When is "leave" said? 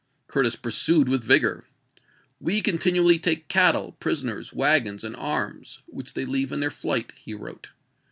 6.25-6.51